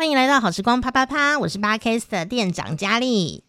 [0.00, 3.44] 欢迎来到好时光啪啪啪，我是 Podcast 的店长佳丽。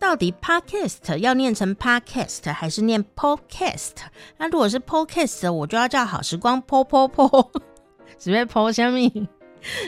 [0.00, 3.92] 到底 Podcast 要念成 Podcast 还是念 Podcast？
[4.38, 7.48] 那如果是 Podcast，我就要叫好时光 Po Po Po，
[8.18, 9.08] 准备 Po 下面。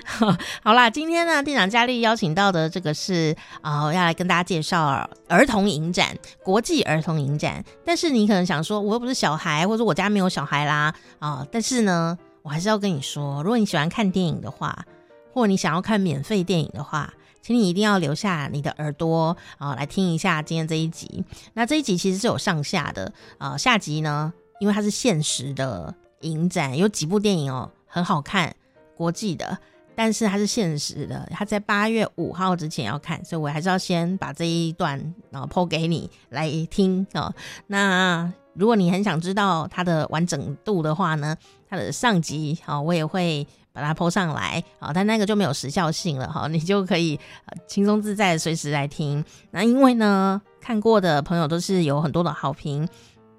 [0.62, 7.64] 好啦，今天呢，店长佳丽邀请到的这个是啊、呃，要来跟大家介绍儿童影展，国际儿童影展。
[7.84, 11.48] 但是你可能想说，我又不是小孩，或者我家没有小孩啦啊、呃。
[11.50, 12.16] 但是呢，
[12.48, 14.86] 我还是要跟你说，如果你喜欢看电影的话，
[15.34, 17.12] 或你想要看免费电影的话，
[17.42, 21.22] 请你一定要留下你的耳朵啊、呃，来听一下今天这一集。
[21.52, 28.56] 那这一集其实是有上下的啊、下集呢，因为它是限时的影展，有几部电影哦，很好看。
[28.96, 29.58] 国际的，
[29.94, 37.34] 但是它是限时的，它在八月五号之前要看，所以我还是要先把这一段然后抛给你来听哦。
[37.66, 41.36] 那如果你很想知道它的完整度的话呢，
[41.68, 47.18] 它的上集好，我也会把它抛上来啊，但那个就没有时效性了哈， 你就可以
[47.66, 49.24] 轻松自在随时来听。
[49.52, 52.88] 那因为呢，看过的朋友都是有很多的好评，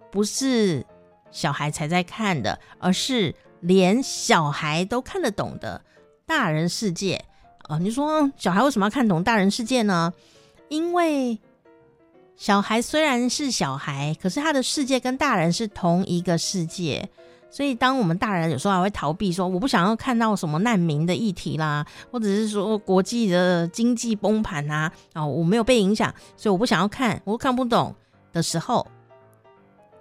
[0.10, 0.86] 不是
[1.32, 3.36] 小孩才在看的，而是。
[3.62, 5.82] 连小孩都看得懂的
[6.26, 7.22] 大人世界
[7.64, 7.78] 啊！
[7.78, 10.14] 你说小孩为什么要看懂大人世界呢？
[10.70, 11.38] 因为
[12.40, 17.10] 小孩虽然是小孩，可是他的世界跟大人是同一个世界。
[17.52, 27.94] 所以，当我们大人有时候还会逃避说我不想要看到什么难民的议题啦，或者是说国际的经济崩盘啊，啊，我没有被影响，所以我不想要看，我看不懂
[28.32, 28.88] 的时候，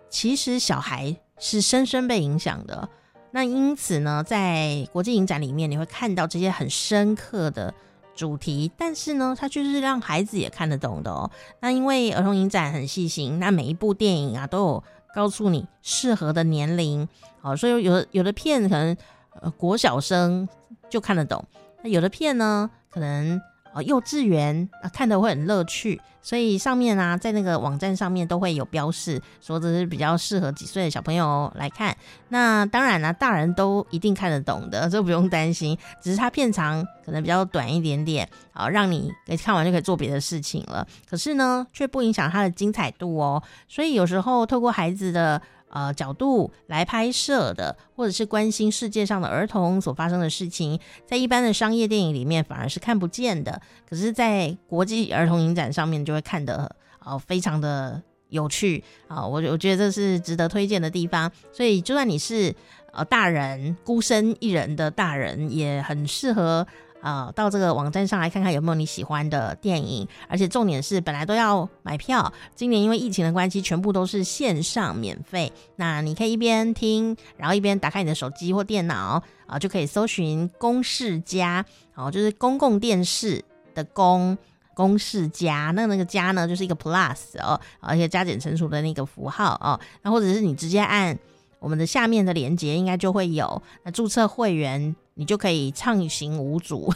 [0.09, 2.89] 其实小孩是深深被影响的。
[3.33, 7.75] 那因此呢，在国际影展里面，你会看到这些很深刻的
[8.19, 11.31] 主题，但是呢，它就是让孩子也看得懂的哦。
[11.61, 17.09] 那因为儿童影展很细心，那每一部电影啊都有告诉你适合的年龄，
[17.41, 18.97] 好，所以有有的片可能
[19.41, 20.49] 呃国小生
[20.91, 21.45] 就看得懂，
[21.83, 23.41] 那有的片呢可能。
[23.85, 31.97] 幼稚园啊，看的会很乐趣，所以上面啊，在那个网站上面都会有标示，说这是比较适合几岁的小朋友来看。
[32.29, 35.79] 那当然呢、啊，大人都一定看得懂的，这不用担心。
[36.01, 39.13] 只是它片长可能比较短一点点，好，让你
[39.43, 40.87] 看完就可以做别的事情了。
[41.09, 43.43] 可是呢，却不影响它的精彩度哦。
[43.69, 45.41] 所以有时候透过孩子的。
[45.71, 53.61] 呃，角度来拍摄的，或者是关心世界上的儿童所发生的事情，在一般的商业电影里面反而是看不见的。
[53.89, 56.75] 可是，在国际儿童影展上面就会看得、
[57.05, 61.31] 呃，非常的有趣啊、我我觉得这是值得推荐的地方。
[61.53, 62.55] 所以，就算你是
[62.93, 66.67] 呃大人，孤身一人的大人，也很适合。
[67.01, 75.53] 啊、到这个网站上来看看有没有你喜欢的电影，而且重点是本来都要买票，今年因为疫情的关系，全部都是线上免费。
[75.77, 81.65] 那你可以一边听，然后一边打开你的手机或电脑啊、就可以搜寻公视+，
[81.95, 83.43] 哦，就是公共电视
[83.75, 84.37] 的公
[84.75, 91.19] 公视+，那那个加呢就是一个 plus 哦，而且加减乘除的那个符号哦，那或者是你直接按
[91.61, 94.95] 我们的下面的链接，应该就会有那注册会员。
[95.19, 96.95] 你就可以畅行无阻，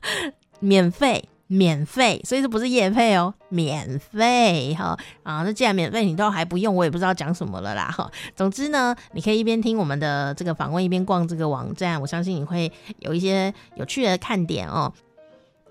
[0.60, 5.42] 免费，免费，所以这不是夜配哦，免费哈啊！
[5.42, 8.10] 那既然免费，你都还不用，我也不知道讲什么了啦哈。
[8.36, 14.92] 总之呢，你可以一边听我们的这个访问，一边逛这个网站，我相信你会有一些有趣的看点哦。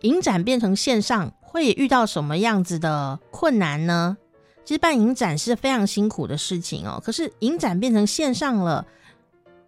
[0.01, 4.17] 影展变成线上，会遇到什么样子的困难呢？
[4.65, 8.83] 其实办影展是非常辛苦的事情哦，可是影展变成线上了。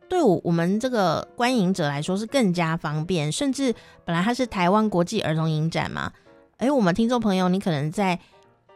[0.10, 3.74] 对我我们这个观影者来说是更加方便，甚至
[4.06, 6.12] 本来它是台湾国际儿童影展嘛，
[6.58, 8.20] 诶，我们听众朋友，你可能在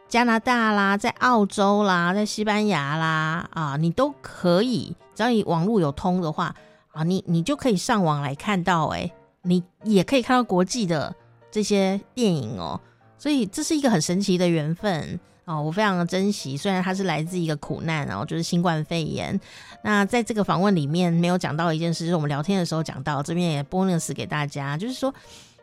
[0.08, 6.54] 加拿大啦，在澳洲啦，在西班牙啦，啊，你都可以，只要你网络有通的话，
[6.92, 9.12] 啊，你你就可以上网来看到，诶，
[9.42, 11.14] 你也可以看到国际的
[11.50, 12.80] 这些电影哦，
[13.16, 15.20] 所以这是一个很神奇的缘分。
[15.48, 19.40] 哦，我非常的珍惜，虽然它是来自一个苦难，然后就是新冠肺炎。
[19.82, 25.14] 那在这个访问里面没有讲到一件事，就是我们聊天的时候讲到，这边也 bonus 给大家，就是说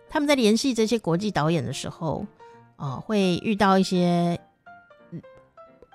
[0.09, 2.25] 他们在联系这些国际导演的时候，
[2.77, 4.39] 哦，会遇到一些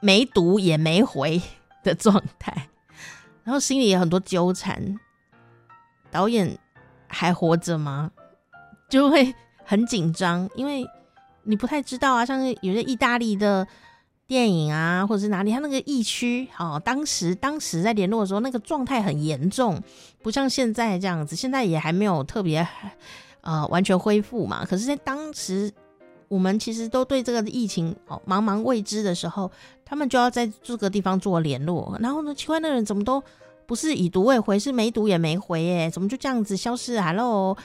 [0.01, 1.43] 没读也没回
[1.83, 2.69] 的状态，
[3.43, 5.01] 然后心里也很多纠缠，
[6.13, 6.57] 导演
[7.09, 8.13] 还活着吗？
[8.89, 10.87] 就会很紧张，因为。
[11.43, 13.67] 你不太知道啊，像是有些意大利的
[14.31, 19.83] 电影啊，或者是哪里，他那个疫区，哦，当时当时在联络的时候，那个状态很严重，
[20.23, 22.65] 不像现在这样子，现在也还没有特别
[23.41, 24.65] 呃完全恢复嘛。
[24.65, 25.69] 可是，在当时，
[26.29, 29.51] 我们其实都对这个疫情哦茫茫未知的时候，
[29.85, 33.21] 他们就要在这个地方做联络，然后呢，奇怪的人怎么都
[33.67, 37.57] 不是已读未回，是没读也没回，耶，怎么就这样子消失了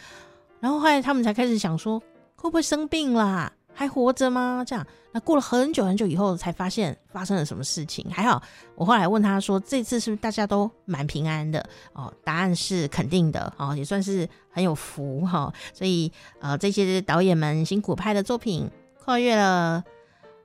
[0.60, 2.00] 然后后来他们才开始想说，
[2.36, 3.54] 会不会生病啦？
[3.72, 4.64] 还活着吗？
[4.66, 8.06] 这样，那过了很久很久以后，才发现发生了什么事情。
[8.12, 8.44] 还好，
[8.76, 11.66] 我后来问他说，这次是不是大家都蛮平安的？
[11.94, 15.54] 哦，答案是肯定的，哦，也算是很有福哈、哦。
[15.74, 18.70] 所以，呃，这些导演们辛苦拍的作品，
[19.06, 19.82] 跨越了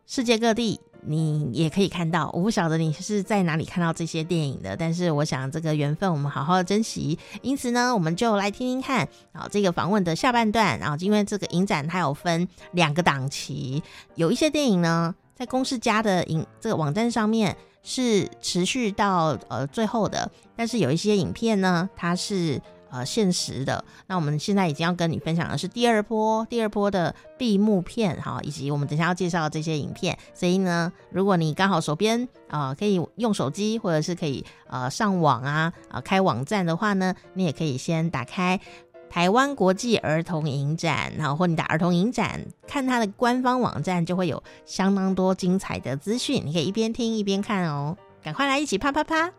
[0.07, 0.81] 世界各地。
[1.07, 7.19] 你也可以看到，我不晓得你是在哪里看到这些电影的，但是我想这个缘分我们好好珍惜。
[7.43, 13.83] 因此呢，我们就来听听看，啊，这个访问的下半段，然后因为这个影展它有分两个档期，
[14.15, 22.61] 有一些电影呢在公视家的影这个网站上面是持续到呃最后的，但是有一些影片呢，它是。
[22.91, 23.85] 呃，现实的。
[24.07, 30.19] 那我们现在已经要跟你分享的是第二波，第二波的闭幕片哈，以及我们等下要介绍的这些影片。
[30.35, 38.61] 所以呢，如果你刚好手边啊、可以用手机，或者是可以呃上网啊啊、呃、开网站的话呢，你也可以先打开
[39.09, 47.97] 台湾国际儿童影展，然后或你打儿童影展，看它的官方网站，就会有相当多精彩的资讯，你可以一边听一边看哦。
[48.23, 49.33] 赶快来一起啪啪啪！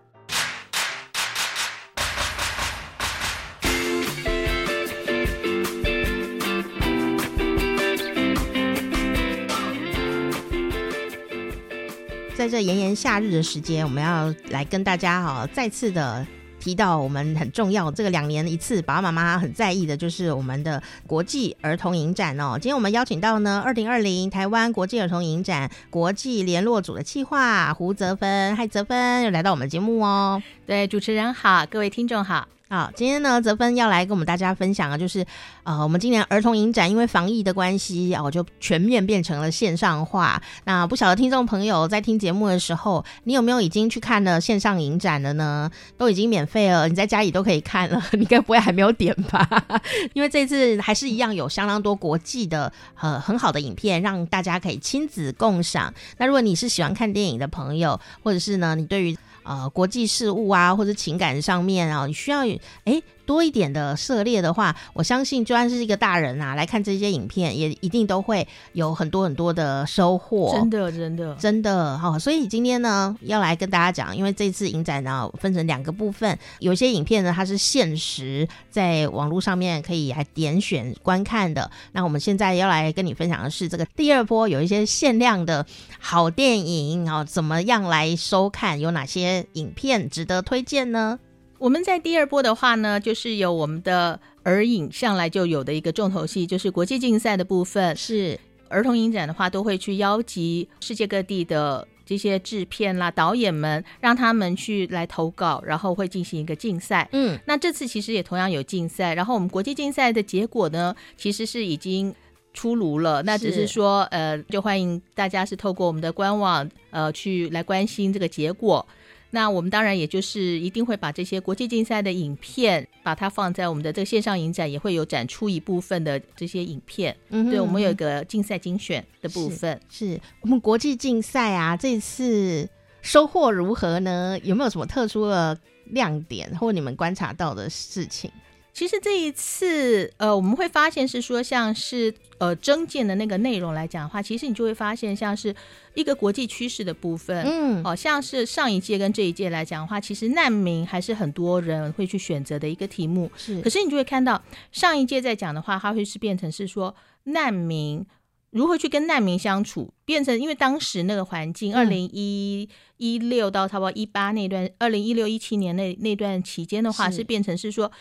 [12.41, 16.25] 在这炎炎夏日的时间，我们要来跟大家哈再次的
[16.59, 22.53] 提到我们很重要这个两年一次，爸爸妈妈很在意的就是我们的国际儿童影展哦。
[22.53, 30.41] 今天我们邀请到呢，二零二零台湾国际儿童影展国际联络组的企划胡泽芬，嗨，泽芬又来到我们节目哦。
[30.65, 32.47] 对，主持人好，各位听众好。
[32.73, 35.25] 好，今天呢，泽芬要来跟我们大家分享的，就是
[35.63, 40.41] 呃，我们今年儿童影展因为防疫的关系哦，就全面变成了线上化。
[40.63, 45.69] 那不晓得听众朋友在听节目的时候，你有没有已经去看了线上影展了呢？
[45.97, 49.45] 都已经免费了，你在家里都可以看了， 你该不会还没有点吧？
[50.15, 52.71] 因为这次还是一样有相当多国际的
[53.01, 55.94] 呃很好的影片，让大家可以亲子共赏。
[56.17, 62.41] 那如果你是喜欢看电影的朋友，或者是呢，你对于呃，国际事务啊，或者情感上面啊，你需要
[62.85, 70.51] 诶多一点的涉猎的话，我相信就算是一个大人啊，来看这些影片，也一定都会有很多很多的收获。
[70.54, 72.19] 真的，真的，真的哈、哦！
[72.19, 81.72] 所以今天呢，要来跟大家讲，因为这次影展呢分成两个部分，有些影片呢它是限时在网络上面可以来点选观看的。
[81.94, 85.66] 那我们现在要来跟你分享的是这个第二波有一些限量的
[86.00, 88.77] 好电影啊、哦，怎么样来收看？
[88.77, 91.18] 有哪些影片值得推荐呢？
[91.62, 97.96] 我们在第二波的话呢，就是有我们的儿影向来就有的一个重头戏，就是国际竞赛的部分。
[97.96, 107.08] 是儿童影展的话，都会去邀集世界各地的这些制片啦、导演们，让他们去来投稿，然后会进行一个竞赛。
[107.12, 112.12] 嗯，那这次其实也同样有竞赛，然后我们国际竞赛的结果呢，其实是已经
[112.56, 113.22] 出炉了。
[113.22, 118.84] 那只是说，呃，就欢迎大家是透过我们的官网，呃，去来关心这个结果。
[119.31, 127.16] 那我们当然也就是一定会把这些国际竞赛的影片，把它放在我们的这个线上影展，也会有展出一部分的这些影片。
[127.30, 129.80] 嗯，对，我们有一个竞赛精选的部分。
[129.89, 132.69] 是，是我们国际竞赛啊，这次
[133.01, 134.38] 收获如何呢？
[134.44, 138.30] 有没有什么特殊的亮点，或你们观察到的事情？
[138.73, 145.53] 其实这一次，呃，我们会发现是说，像是呃征件的那个内容来讲的话，其实你就会发现，像是
[145.93, 153.29] 一个国际趋势的部分，嗯，好、呃、像是上一届跟这一届来讲的话，其实难民还是很多人会去选择的一个题目。
[153.36, 154.41] 是，可是你就会看到
[154.72, 158.05] 上一届在讲的话，它会是变成是说难民
[158.51, 167.91] 如何去跟难民相处，变成因为当时那个环境，二零一一六到差不多一八那段，二零一六一七年那那段期间的话，是，是变成是说。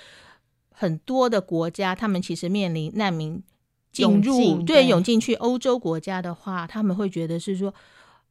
[0.80, 3.42] 很多的国家，他们其实面临难民
[3.92, 7.74] 进入，对，涌进去欧洲国家的话，他们会觉得是说，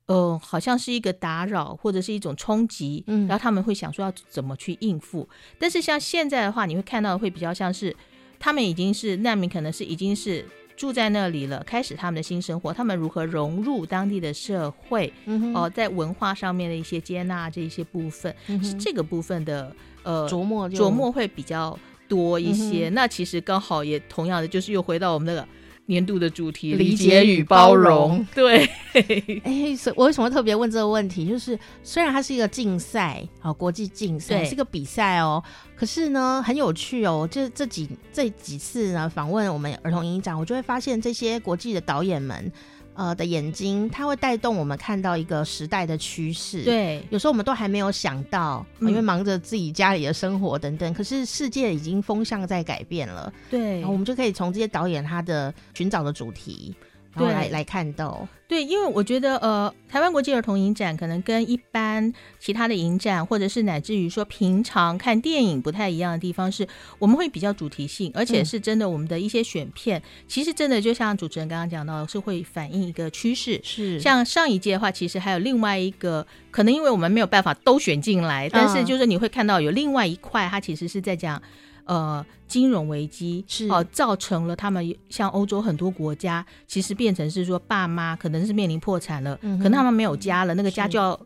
[0.07, 5.29] 呃，好像是一个打扰或者是一种冲击，嗯，然后他们会想说要怎么去应付。
[5.59, 7.95] 但是像现在的话，你会看到会比较像是
[8.39, 10.43] 他们已经是难民，可能是已经是
[10.75, 21.77] 住在那里了，开始他们的新生活，他们如何融入当地的社会，嗯，哦，在文化上面的一些接纳这一些部分，嗯，是这个部分的呃琢磨琢磨会比较。
[22.09, 25.47] 多一些，嗯，那其实刚好也同样的，就是又回到我们那个
[25.85, 28.25] 年度的主题——理解与包容。
[28.35, 28.67] 对，
[29.45, 31.25] 哎，所以我为什么特别问这个问题？
[31.25, 35.41] 就是虽然它是一个竞赛，好，国际竞赛是一个比赛哦，
[35.75, 37.27] 可是呢，很有趣哦。
[37.31, 42.51] 这这几这几次呢，访问我们儿童影展，我就会发现这些国际的导演们。
[42.99, 46.65] 呃的眼睛，它会带动我们看到一个时代的趋势。
[46.65, 53.31] 对，有时候我们都还没有想到，因为忙着自己家里的生活等等，嗯、可是世界已经风向在改变了。
[53.49, 56.75] 对，然后我们就可以从这些导演他的寻找的主题。
[57.17, 66.67] 对，来来看到，对，因为我觉得，呃，台湾国际儿童影展可能跟一般其他的影展，或者是乃至于说平常看电影不太一样的地方是，
[66.99, 73.59] 我们会比较主题性，而且是真的，我们的一些选片，嗯、其实真的就像主持人刚刚讲到，是会反映一个趋势。
[73.63, 81.41] 是，像上一届的话，其实还有另外一个，可能因为我们没有办法都选进来，但是就是你会看到有另外一块，它其实是在讲。
[81.89, 91.19] 呃，金融危机是哦、呃，造成了他们像欧洲很多国家，其实变成是说爸妈可能是面临破产了，嗯、可能他们没有家了，那个家就要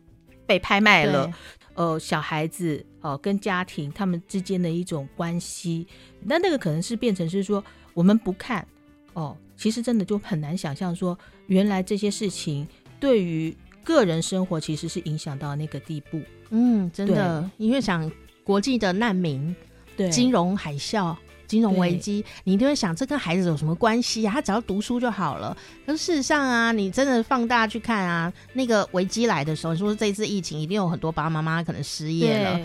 [0.46, 1.30] 被拍卖了。
[1.74, 5.86] 呃，小孩子哦、呃，跟家庭他们之间的一种关系，
[6.22, 8.66] 那那个可能是变成是说我们不看
[9.12, 11.18] 哦、呃，其实真的就很难想象说，
[11.48, 12.66] 原来这些事情
[12.98, 13.54] 对于
[13.84, 16.22] 个人生活其实是影响到那个地步。
[16.48, 18.10] 嗯，真的，因为想
[18.42, 19.54] 国际的难民。
[19.96, 21.14] 对，金融海啸、
[21.46, 24.32] 金融危机，你一定会想，这跟孩子有什么关系啊？
[24.32, 25.56] 他只要读书就好了。
[25.86, 32.60] 可是事实上啊，你真的放大去看啊，那个危机来的时候，你说这次疫情一定有很多爸爸妈妈可能失业了，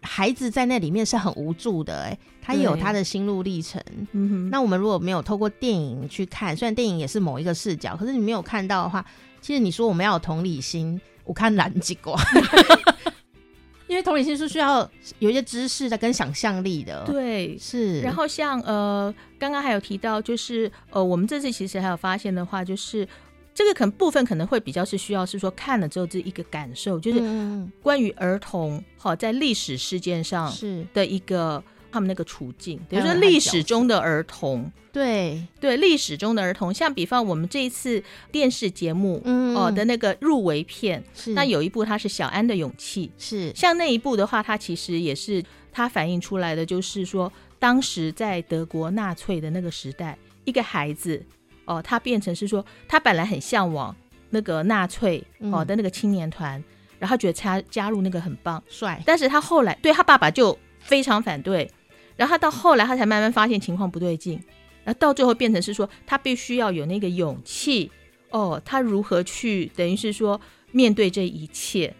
[0.00, 2.10] 孩子在那里面是很无助的、欸。
[2.10, 3.82] 哎，他也有他的心路历程。
[4.12, 4.50] 嗯哼。
[4.50, 9.04] 那我们如果没有透过电影去看，虽然电影也是某一个视角，可是你没有看到的话，
[9.40, 12.14] 其实你说我们要有同理心，我看难几个。
[13.86, 14.88] 因为同理心是需要
[15.18, 18.00] 有一些知识的跟想象力的，对，是。
[18.00, 23.06] 然后像呃，刚刚还有提到，就是呃，我们这次其实还有发现的话，就是
[23.54, 27.20] 这个可能部分可能会比较是需要是说看了之后这一个感受，就是
[27.82, 31.62] 关于儿童好在历史事件上是的一个。
[31.96, 35.42] 他们那个处境，比如说历史中的儿童，对。
[35.58, 43.50] 对，历史中的儿童，像比方我们这一次电视节目哦的那个入围片，嗯、那有一部它是小安的勇气，是。
[43.54, 51.24] 像那一部的话，它其实也是它反映出来的，就是说当时在德国纳粹的那个时代，一个孩子
[51.64, 53.96] 哦，他变成是说他本来很向往
[54.28, 56.64] 那个纳粹哦的那个青年团，嗯、
[56.98, 58.62] 然后觉得他加入那个很棒。
[58.68, 61.68] 帅，但是他后来对他爸爸就非常反对。
[62.16, 64.40] 然后他到后来，他才慢慢发现情况不对劲，
[64.84, 67.90] 然后到最后变成是说，他必须要有那个勇气
[68.30, 70.40] 哦，他如何去等于是说
[70.72, 71.94] 面对这一切，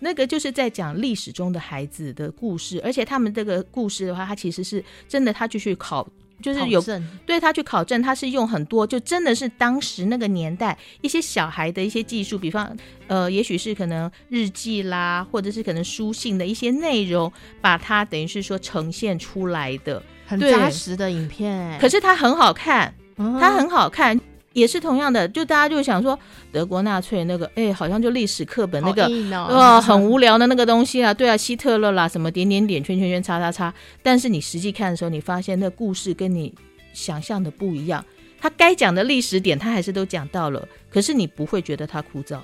[0.00, 6.06] 那个就是在讲历史中的孩子的故事，而且他们这个故事的话，他其实是真的，他就去考。
[6.44, 17.32] 就是有证对他去考证，他是用很多，就真的是当时那个年代一些小孩的一些技术，比方呃，也许是可能日记啦，或者是可能书信的一些内容，
[17.62, 21.78] 把它等于是说呈现出来的，很扎实的影片。
[21.80, 24.20] 可是它很好看，它很好看。
[24.54, 26.18] 也是同样的，就大家就想说
[26.50, 33.74] 德国纳粹那个，哎，好像就历史课本那个，哦，很无聊的那个东西啊，对啊，希特勒啦，什么点点点，圈圈圈，叉叉叉。
[34.02, 36.54] 但是你实际看的时候，你发现那故事跟你
[36.92, 38.04] 想象的不一样，
[38.40, 42.38] 他该讲的历史点，他还是都讲到了，可是你不会觉得他枯燥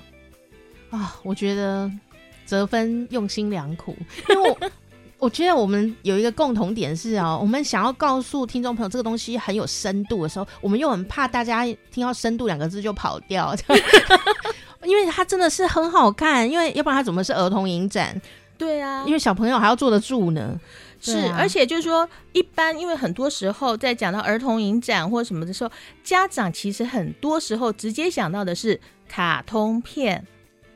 [0.89, 1.17] 啊。
[1.23, 1.89] 我觉得
[2.45, 3.95] 泽芬用心良苦，
[4.29, 4.55] 因为
[5.21, 5.29] 我。
[5.29, 13.55] 觉得我们有一个共同点是哦，我们想要告诉听众朋友这个东西很有深度的时候，我们又很怕大家听到“深度”两个字就跑掉，
[14.83, 18.21] 因为它真的是很好看，因为要不然它怎么是儿童影展？
[18.57, 20.59] 对啊，因为小朋友还要坐得住呢。
[20.99, 25.71] 是，啊、而且就是说，一般因为很多时候在讲到儿童影展或什么的时候，
[26.03, 30.27] 家长其实很多时候直接想到的是卡通片，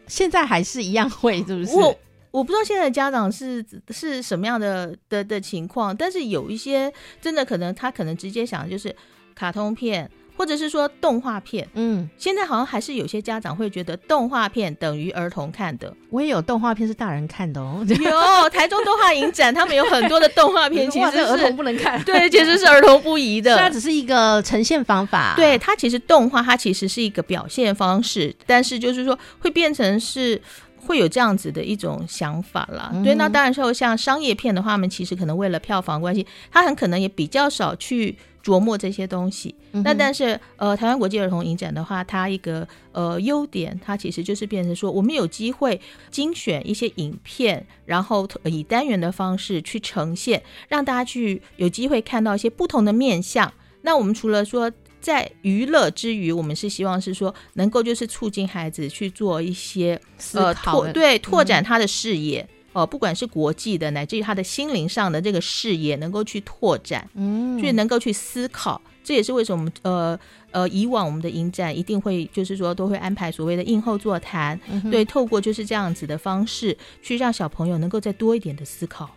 [0.08, 1.76] 现在还是一样会，是不是？
[1.76, 1.96] 我
[2.44, 8.96] 不知道现在家长是是什么样的的的情况，但是有一些真的可能他可能直接想的就是
[9.34, 11.68] 卡通片，或者是说动画片。
[11.74, 15.94] 嗯，现在好像还是有些家长会觉得动画片等于儿童看的。
[16.10, 17.84] 我也有动画片是大人看的哦。
[17.88, 22.02] 有台中动画影展，他们有很多的动画片， 其实是儿童不能看。
[22.04, 23.56] 对，其实是儿童不宜的。
[23.60, 25.34] 它只是一个呈现方法。
[25.36, 30.42] 对，它其实动画它其实是一个表现方式，但是就是说会变成是。
[30.86, 39.56] 会有这样子的一种想法啦，嗯、对，那当然说像商业片的话，他们其实可能为了票房关系，他很可能也比较少去琢磨这些东西。
[39.74, 53.52] 嗯、那但是呃，台湾国际儿童影展的话，它一个呃优点，它其实就是变成说，我们有机会精选一些影片，然后以单元的方式去呈现，让大家去有机会看到一些不同的面相。
[53.82, 54.72] 那我们除了说。
[55.06, 68.82] 在娱乐之余，我们是希望是说能够就是促进孩子去做一些思考，呃拓对拓展他的视野，哦，不管是国际的，乃至于他的心灵上的这个视野能够去拓展，嗯，去能够去思考。
[69.04, 70.20] 这也是为什么呃
[70.50, 79.16] 呃，以往我们的影展一定会就是说都会安排所谓的映后座谈，嗯、对，透过就是这样子的方式去让小朋友能够再多一点的思考。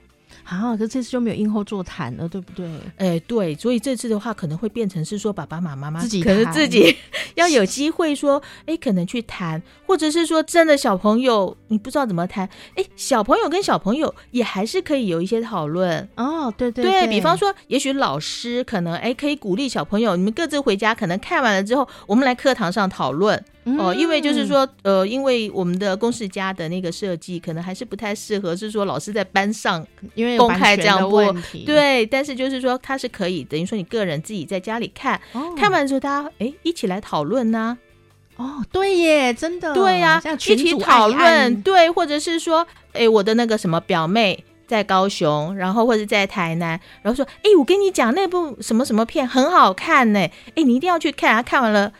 [0.49, 2.67] 啊，可是这次就没有应后座谈了，对不对？
[2.97, 6.97] 哎，对，所以这次的话可能会变成是说，爸爸妈妈妈自己可能自己
[7.37, 23.45] 要有机会说，哎，可能去谈，或者是说真的小朋友你不知道怎么谈，哎，小朋友跟小朋友也还是可以有一些讨论哦，对对对，对比方说，也许老师可能哎可以鼓励小朋友，你们各自回家，可能看完了之后，我们来课堂上讨论。
[23.77, 29.85] 哦，因为就是说，呃，因为我们的公式家的那个设计，可能还是不太适合，是说老师在班上
[30.15, 31.35] 因为公开这样播，
[31.67, 32.07] 对。
[32.07, 37.79] 但是就是说，它是可以等于说你个人自己在家里看，哦、看完之后大家哎一起来讨论呢、啊。
[38.37, 50.21] 哦，对耶，真的，对呀、啊，一起讨论，对，或者是说，哎，我的那个什么表妹在高雄，然后或者在台南，然后说，哎，我跟你讲那部什么什么片很好看呢，
[50.55, 51.93] 哎，你一定要去看啊，看完了。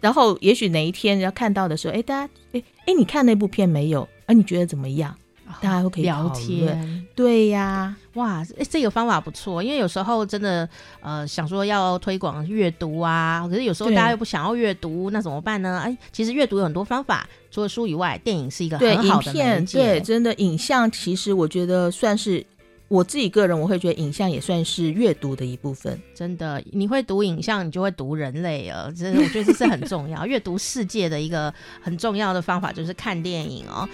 [0.00, 4.06] 然后，也许哪一天要看到的时候，哎，大家，哎，哎，你看那部片没有？
[4.26, 5.16] 啊，你觉得怎么样？
[5.60, 7.06] 大家都可以聊天。
[7.14, 9.62] 对呀，哇，这个方法不错。
[9.62, 10.68] 因为有时候真的，
[11.00, 15.80] 呃，想说要推广阅读啊，可是有时候大家又不想要阅读，那怎么办呢？
[15.84, 19.78] 哎，其实阅读有很多方法，除了书以外，电影是一个很好的媒介。
[19.78, 22.44] 对，真的，影像其实我觉得算是。
[22.88, 26.00] 我自己个人，我会觉得影像也算是阅读的一部分。
[26.14, 28.92] 真的，你会读影像，你就会读人类了。
[28.92, 30.24] 真的，我觉得这是很重要。
[30.26, 33.88] 阅读世界的一个很重要的方法就是看电影哦。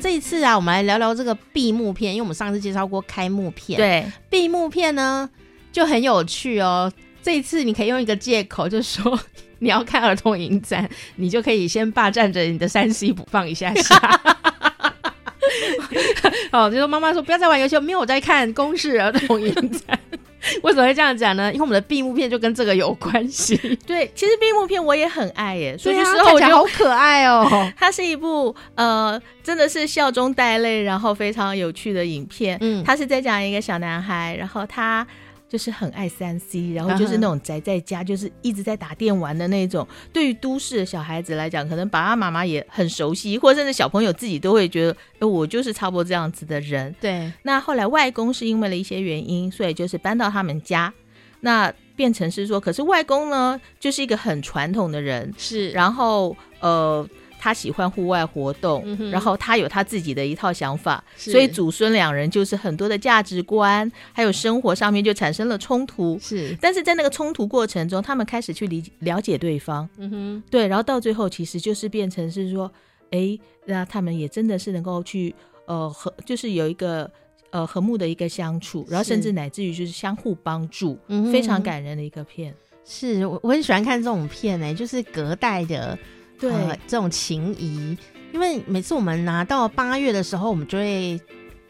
[0.00, 3.76] 这一次啊，我们来聊聊这个闭幕片，因为我们上次介绍过开幕片。
[3.76, 5.30] 对，闭幕片呢
[5.70, 6.92] 就很有趣哦。
[7.22, 9.16] 这一次你可以用一个借口，就是说。
[9.62, 13.94] 你要看儿童影展，你就可以先霸占着你的三 C 不放一下下。
[16.50, 19.96] 哦，就说妈妈说不要再玩游戏，没有我在看公视儿童影展。
[20.62, 21.52] 为什么会这样讲呢？
[21.52, 23.56] 因为我们的闭幕片就跟这个有关系。
[23.86, 27.48] 对，其实闭幕片我也很爱耶，所以说看起来好可爱哦。
[27.78, 32.58] 它是一部呃，真的是笑中带泪，然后非常有趣的影片。
[32.60, 35.06] 嗯，它是在讲一个小男孩，然后他。
[35.52, 39.86] 就是很爱三 C，然后就是那种宅在家，就是一直在打电玩的那种。
[40.10, 46.94] 对于都市的小孩子来讲，可能爸爸妈妈也很熟悉，或者甚至小朋友自己都会觉得，哎，我就是差不多这样子的人。
[46.98, 47.30] 对。
[47.42, 50.90] 那后来外公是因为了一些原因，所以就是搬到他们家，
[51.40, 55.68] 那变成是说，可是外公呢，就是一个很传统的人，是。
[55.72, 57.06] 然后呃。
[57.42, 66.16] 他喜欢户外活动，嗯、然后他有他自己的一套想法，所以祖孙两人就是很多的价值观，还有生活上面就产生了冲突。
[66.20, 69.88] 是，但是在那个冲突过程中，他们开始去理了解对方。
[69.96, 72.70] 嗯哼，对，然后到最后其实就是变成是说，
[73.10, 75.34] 哎，那他们也真的是能够去
[75.66, 77.10] 呃和，就是有一个
[77.50, 82.54] 呃和睦的一个相处，然后甚至乃至于就是相互帮助，是非常感人的一个片。
[82.84, 85.98] 是我我很喜欢看这种片呢、欸，就是隔代的。
[86.42, 87.96] 对、呃，这种情谊，
[88.32, 91.20] 因为每次我们拿到八月的时候，我们就会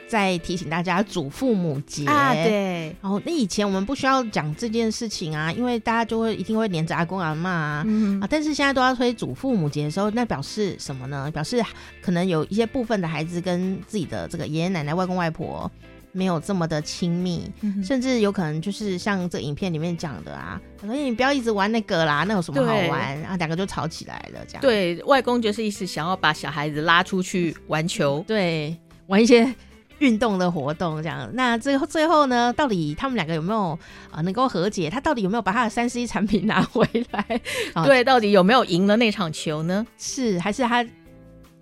[0.08, 2.96] 再提醒大家祖父母节啊，对。
[3.02, 8.26] 然后那以前我们不需要讲这件事情啊，因为大家就会一定会黏着阿公阿妈啊，嗯、啊。
[8.30, 11.30] 但是现在都要推祖父母节的时候，那表示什么呢？
[11.30, 11.62] 表示
[12.00, 15.70] 可能有一些部分的孩子跟自己的这个爷爷奶奶、外公外婆。
[16.12, 24.60] 没有这么的亲密，嗯、甚至有可能就是像这影片里面讲的啊，他说：“你不要一直玩那个啦，那有什么好玩？”然后两个就吵起来了，这样。
[24.60, 29.54] 对，外公就是一直想要把小孩子拉出去玩球，对，玩一些
[30.00, 31.30] 运动的活动，这样。
[31.32, 33.70] 那最后最后呢，到底他们两个有没有
[34.10, 34.90] 啊、呃、能够和解？
[34.90, 37.40] 他到底有没有把他的三 C 产品拿回来？
[37.84, 39.86] 对，到底有没有赢了那场球呢？
[39.96, 40.84] 是还是他？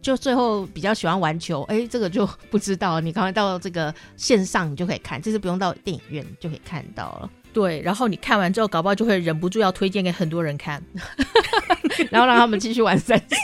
[0.02, 3.00] 就最后比较喜欢玩球，哎，这个就不知道。
[3.00, 7.30] 你刚才到这个线上，你就可以看，这次不用到电影院就可以看到了。
[7.52, 10.82] 对，然后你看完之后，搞不好就会忍不住要推荐给很多人看，
[12.10, 13.36] 然后让他们继续玩三 C。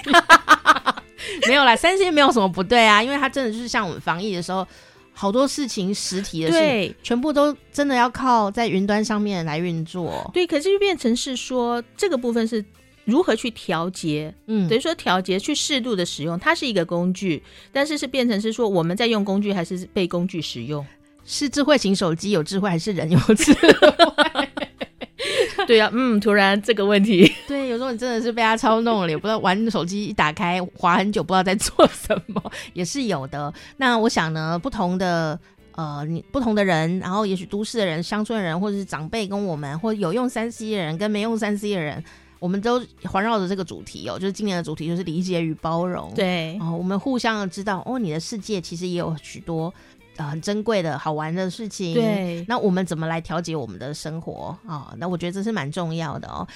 [1.47, 4.66] 没有啦，三星没有什么不对啊，因为它真的就是像我们防疫的时候，
[5.12, 10.31] 好多事情实体的事，对，全部都真的要靠在云端上面来运作。
[10.33, 12.64] 对，可是就变成是说这个部分是。
[13.07, 14.35] 如何去调节？
[14.47, 17.42] 嗯，等于说调节去适度的使用，它是一个工具，
[17.73, 20.85] 但是是变成是说我们在用工具还是被工具使用？
[21.25, 24.49] 是智慧型手机有智慧还是人有智慧？
[25.66, 32.40] 对呀、啊，嗯，突然这个问题，对，有时候你真的是被他操弄了，也不知道玩手机一打开滑很久，不知道在做什么，
[32.75, 33.53] 也是有的。
[33.79, 35.37] 那我想呢，不同的
[35.73, 42.05] 呃，你不同的人，然后也许都市的人、乡村的人，或者是长辈跟我们，或者有用三 C 的人跟没用三 C 的人。
[42.47, 46.15] 我我们都环绕着这个主题哦，就是今年的主题就是理解与包容。
[46.15, 49.75] 对，哦，我们互相知道哦，你的世界其实也有许多
[50.17, 51.93] 呃很珍贵的好玩的事情。
[51.95, 54.87] 对，那我们怎么来调节我们的生活啊？
[54.93, 56.47] 哦，那我觉得这是蛮重要的哦。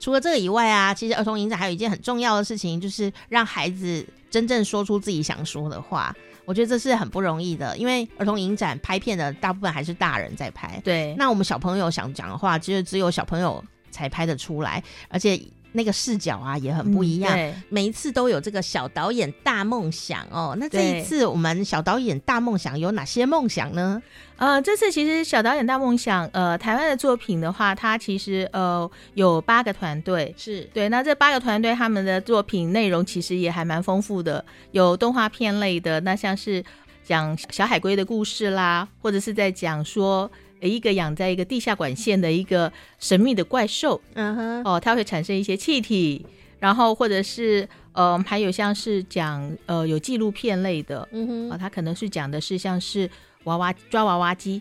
[0.00, 6.12] 除了这个以外啊，其实儿童影展还有一件很重要的事情，就是让孩子真正说出自己想说的话。
[6.46, 10.80] 我觉得这是很不容易的，因为儿童影展拍片的大部分还是大人在拍。
[10.82, 15.40] 对，那我们小朋友想讲的话，其实只有小朋友才拍得出来，而且。
[15.72, 20.56] 那个视角啊也很不一样，嗯、每一次都有这个小导演大梦想哦。
[20.58, 24.02] 那这一次我们小导演大梦想有哪些梦想呢？
[24.38, 30.88] 呃，这次其实小导演大梦想，呃，台湾的作品的话，它其实呃有八个团队，是对。
[30.88, 36.64] 那这八个团队他们的作品内容其实也还蛮丰富的，有动画片类的，那像是
[37.04, 40.28] 讲小海龟的故事啦，或者是在讲说。
[40.66, 46.24] 一个养在一个地下管线的一个神秘的怪兽，嗯哼，哦，它会产生一些气体，
[46.58, 53.08] 然后或者是呃，还有像是讲呃有纪录片类的，嗯哼，哦，它可能是讲的是像是
[53.44, 54.60] 娃娃抓娃娃机，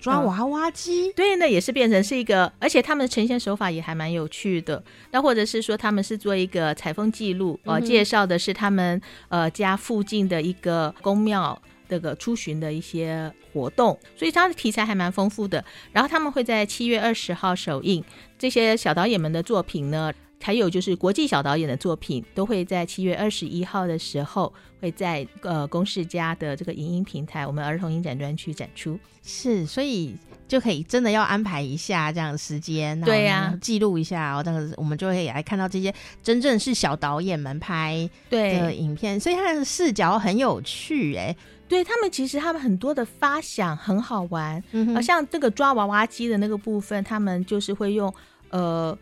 [0.00, 4.82] 抓娃娃机，嗯，对，那也是变成是一个，而且他们的呈现手法也还蛮有趣的。
[5.12, 11.60] 那或者是说他们是做一个采风记录，哦，嗯，介绍的是他们呃家附近的一个宫庙。
[11.92, 15.62] 这个出巡的一些活动，所以它的题材还蛮丰富的。
[15.92, 18.02] 然后他们会在七月二十号首映
[18.38, 24.50] 这些小导演们的作品呢，还有就是国际小导演的作品，都会在七月二十一号的时候
[24.80, 28.98] 会在呃公视家的这个影音平台，我们儿童影展专区展出。
[29.22, 30.16] 是，所以
[30.48, 41.36] 就可以真的要安排一下这样的时间，对呀，记录一下哦，这样我们就会来看到这些真正是小导演们拍的影片，所以他的视角很有趣哎。
[41.72, 48.12] 对他们，其实他们很多的发想很好玩，嗯哼，像这个抓娃娃机的那个部分，他们就是会用
[48.50, 48.96] 呃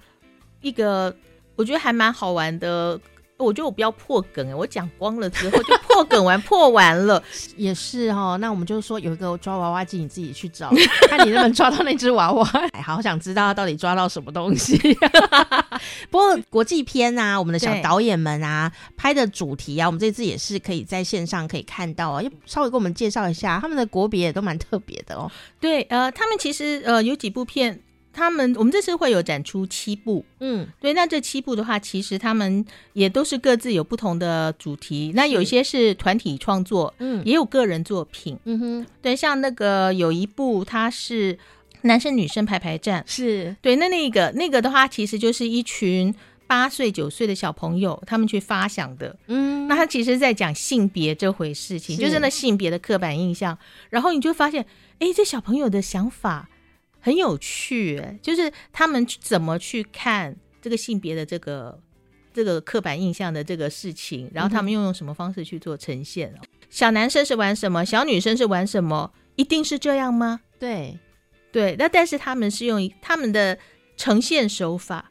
[0.61, 1.13] 一个
[1.57, 3.01] 我觉得还蛮好玩的。
[3.41, 7.23] 我觉得我不要破梗哎，我讲光了之后就破梗完破完了，
[7.57, 8.39] 也是哈、哦。
[8.39, 10.71] 那我们就说有一个抓娃娃机，你自己去找，
[11.09, 12.49] 看你能不能抓到那只娃娃。
[12.73, 14.79] 哎，好想知道他到底抓到什么东西。
[16.11, 22.23] 不过国际片啊，我们的小导演们啊拍的主题啊，我们这次也是可以在线上可以看到啊。
[22.23, 25.31] 要稍微给我们介绍一下，他们的国别也都蛮特别的哦。
[25.59, 27.81] 对，呃，他们其实呃有几部片。
[28.13, 30.93] 他们，我们这次会有展出七部，嗯，对。
[30.93, 35.13] 那这七部的话，其实他们也都是各自有不同的主题。
[35.15, 38.87] 那有一些是团体创作，嗯，也有个人作品，嗯哼。
[39.01, 41.39] 对，像那个有一部，它是
[41.83, 43.77] 男生女生排排站，是对。
[43.77, 46.13] 那那个那个的话，其实就是一群
[46.49, 49.69] 八岁九岁的小朋友他们去发想的，嗯。
[49.69, 53.57] 那他其实在讲性别这回事情，是就是那性别的刻板印象。
[53.89, 54.67] 然后你就发现，
[54.99, 56.49] 哎，这小朋友的想法。
[57.01, 61.81] 很有趣，就是他们怎么去看这个性别的这个
[62.33, 66.33] 这个刻板印象的这个事情，然后他们又用什么方式去做呈现？
[66.41, 67.85] 嗯、小男生是玩什么？
[67.85, 69.13] 小女生是玩什么？
[69.37, 70.41] 一定是这样吗？
[70.59, 70.99] 对，
[71.51, 71.75] 对。
[71.79, 73.59] 那但是他们是用他们的
[73.97, 75.11] 呈现手法，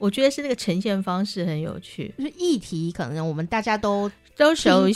[0.00, 2.12] 我觉得是那个呈现方式很有趣。
[2.18, 4.10] 就是议题，可能我们大家都。
[4.36, 4.94] 都熟悉，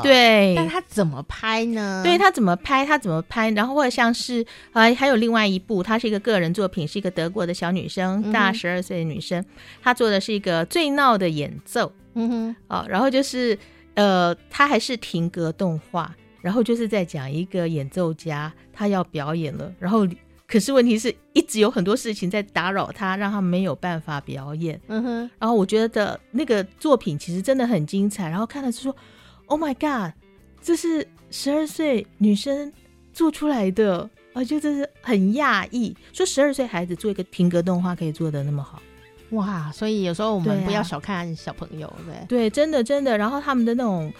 [0.00, 2.02] 对，但他怎么拍呢？
[2.04, 2.86] 对，他怎么拍？
[2.86, 3.50] 他怎么拍？
[3.50, 9.44] 然后或者像是呃，还有另外一部，它是一个个人作品，是一个德国的小女生，大十二岁的女生，
[9.82, 13.58] 她、嗯、做的是一个最闹的演奏，嗯哼，哦，然后就是
[13.94, 20.06] 呃，她还是停格动画，然后就是在讲一个演奏家，他要表演了，然后。
[20.46, 24.80] 可是问题是一直有很多事情在打扰他，让他没有办法表演。
[24.86, 28.28] 嗯哼，然后我觉得那个作品其实真的很精彩。
[28.28, 28.94] 然后看了就说
[29.46, 30.14] ：“Oh my god，
[30.62, 32.72] 这是十二岁女生
[33.12, 35.96] 做出来的，我觉得这是很讶异。
[36.12, 38.80] 说十二岁孩子做一个停格动画可以做的那么好，
[39.30, 39.72] 哇！
[39.72, 43.18] 所以有时候我们不要小看小朋友，对、啊、对，真的真的。
[43.18, 44.12] 然后他们的那种。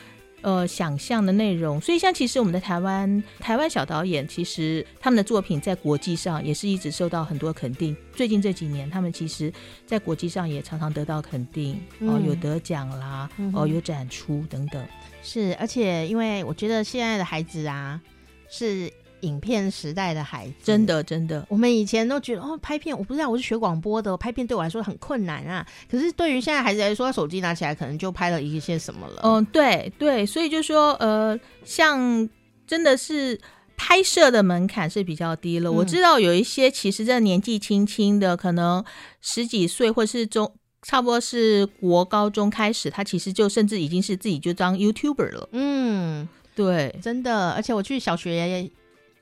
[0.46, 7.96] 呃，想象的内容，所以像其实我们的台湾台湾小导演，其实他们的作品在国际上也是一直受到很多肯定。
[8.14, 9.52] 最近这几年，他们其实
[9.84, 14.86] 在国际上也常常得到肯定，嗯、哦，有得奖啦，嗯、哦，有展出等等。
[15.20, 18.00] 是，而且因为我觉得现在的孩子啊，
[18.48, 18.88] 是。
[19.20, 25.66] 影片时代的孩子，真的真的，我们以前都觉得哦，拍片我不知道，我是学广播的，拍片对我来说很困难啊。
[25.90, 29.20] 可是对于现在孩子来说，手机拿起来可能就拍了一些什么了。
[29.24, 32.28] 嗯，对对，所以就说呃，像
[32.66, 33.40] 真的是
[33.76, 35.70] 拍摄的门槛是比较低了。
[35.70, 38.84] 嗯、我知道有一些其实这年纪轻轻的，可能
[39.20, 40.52] 十几岁或是中，
[40.82, 45.48] 差不多是国高中开始，他其实就甚至已经是自己就当 YouTuber 了。
[45.52, 48.70] 嗯，对，真的，而且我去小学。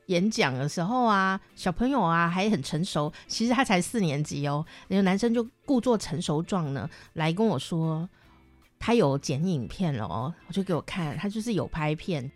[0.06, 4.64] 演讲的时候啊，小朋友啊还很成熟，其实他才四年级哦。
[4.88, 8.08] 那个男生就故作成熟状呢，来跟我说
[8.78, 12.30] 他有剪影片了哦，我就给我看，他就是有拍片。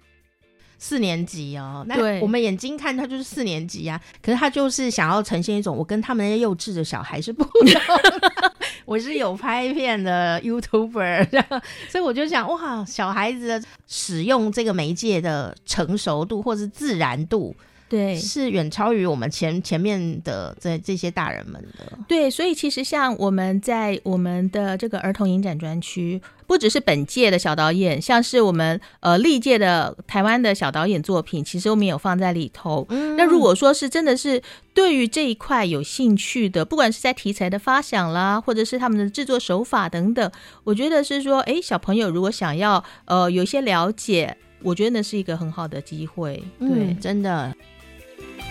[0.79, 8.53] 四年级哦，那我们眼睛看他就是四年级呀、啊，可是他就是想要呈现一种我跟他们那些幼稚的小孩是不一样的，
[8.87, 11.43] 我是有拍片的 YouTuber，
[11.91, 17.55] 所以我就想哇，小孩子的使用这个媒介的成熟度或是自然度。
[17.89, 21.99] 对，是远超于我们前前面的这这些大人们的。
[22.07, 32.87] 对，所以其实像我们在我们的这个儿童影展专区，不只是本届的小导演，像是我们呃历届的台湾的小导演作品，其实我们也有放在里头。
[32.91, 34.43] 嗯，那如果说是真的是
[34.75, 40.31] 对于这一块有兴趣的，不管是在题材的发想啦，或者是他们的制作手法等等，
[40.65, 46.37] 我觉得是说，哎，小朋友如果想要呃有一些了解，我觉得那是一个很好的机会。
[46.59, 47.57] 对，嗯，真的。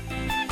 [0.10, 0.47] Bye.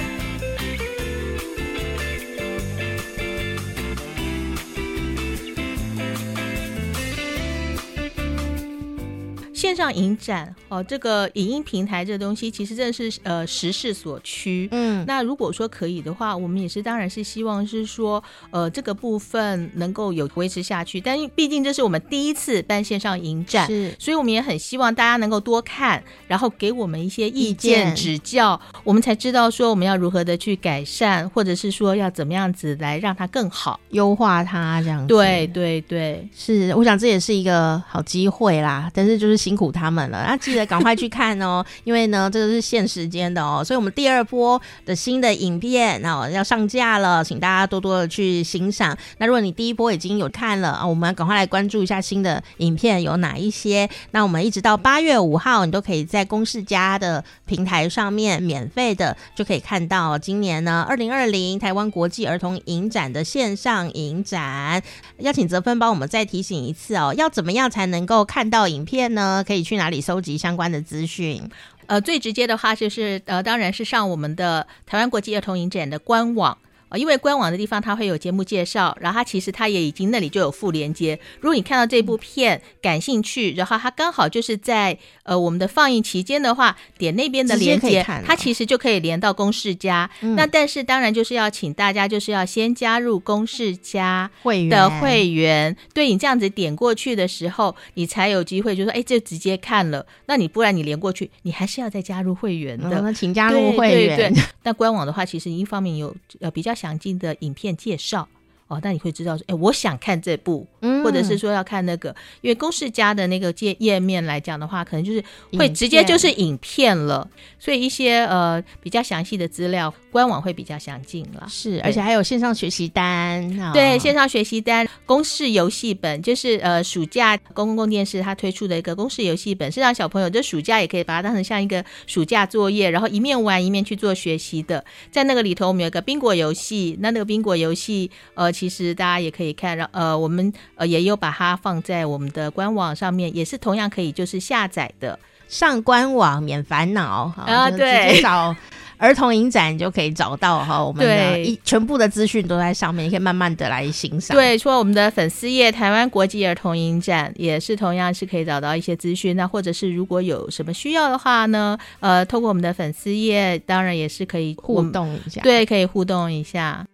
[9.65, 14.69] 线上影展哦，这个影音平台这个东西其实真的是呃时势所趋。
[14.71, 21.01] 嗯，那如果说可以的话，我们也是当然是希望是说呃这个部分能够有维持下去。
[21.01, 35.07] 但毕竟这是我们第一次办线上影展，是，所以我们也很希望大家能够多看，然后给我们一些意见指教，我们才知道说我们要如何的去改善，或者是说要怎么样子来让它更好，优化它这样子。
[35.07, 38.91] 对对对，是，我想这也是一个好机会啦。
[38.93, 39.54] 但是就是新。
[39.55, 48.95] 苦他们了，那记得赶快去看哦， 因为呢，这个是限时间的哦，所以我们第二波的新的影片哦要上架了，请大家多多的去欣赏。
[49.17, 53.89] 那如果你第一波已经有看了啊，我们赶快来关注一下新的影片有哪一些。
[54.11, 64.81] 那我们一直到八月五号，你都可以在公视家的平台上面免费的就可以看到今年呢二零二零台湾国际儿童影展的线上影展。
[65.17, 69.34] 邀请泽芬帮我们再提醒一次哦，要怎么样才能够看到影片呢？
[69.43, 71.41] 可以去哪里搜集相关的资讯？
[71.87, 76.57] 呃，最直接的话就是呃，当然是上我们的台湾国际儿童影展的官网。
[76.89, 81.19] 呃因为官网的地方它会有节目介绍，然后它其实它也已经那里就有附连接。
[81.41, 90.09] 如果你看到这部片感兴趣，然后它刚好就是在呃我们的放映期间的话，点那边的连接，它其实就可以连到公视家。
[90.21, 100.05] 嗯、那但是当然就是要请大家就是要先加入公视家会员的会员，对你这样子点过去的时候，你才有机会就说哎，就直接看了。
[100.27, 103.01] 那你不然你连过去，你还是要再加入会员的。
[103.01, 104.15] 嗯、请加入会员。
[104.15, 104.43] 对，对，对。
[104.63, 106.75] 那官网的话，其实一方面有呃比较。
[106.75, 108.27] 详尽的影片介绍
[108.67, 115.23] 哦，那你会知道说，哎，我想看这部，嗯，或者是说要看那个，因为公式家的那个界页面来讲的话，可能就是
[115.57, 119.93] 会直接就是影片了，所以一些呃比较详细的资料。
[120.11, 134.85] 官网会比较详尽了，是，而且还有线上学习单，对，线上学习单，公式游戏本，就是呃，暑假公共电视它推出的一个公式游戏本，是让小朋友这暑假也可以把它当成像一个暑假作业，然后一面玩一面去做学习的。
[135.11, 148.21] 在那个里头，我们有个宾果游戏，那那个宾果游戏，呃，其实大家也可以看，到呃，我们呃也有把它放在我们的官网上面，也是同样可以就是下载的，上官网免烦恼啊，对。
[148.21, 148.55] 找
[148.97, 154.35] 儿童影展你就可以找到哈， 我们的一全部的资讯都在上面，你可以慢慢的来欣赏。
[154.37, 159.35] 对，除了我们的粉丝页台湾国际儿童影展也是同样是可以找到一些资讯。
[159.35, 165.41] 那或者是如果有什么需要的话呢，呃，透过我们的粉丝页，当然也是可以互动一下。
[165.41, 166.87] 对，可以互动一下。